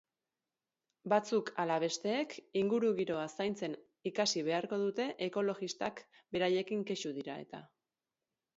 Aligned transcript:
Batzuk 1.11 1.51
ala 1.63 1.75
besteek 1.83 2.33
ingurugiroa 2.61 3.27
zaintzen 3.37 3.77
ikasi 4.13 4.45
beharko 4.49 4.81
dute 4.87 5.07
ekologistak 5.29 6.03
beraiekin 6.39 6.85
kexu 6.91 7.17
dira 7.23 7.41
eta. 7.47 7.65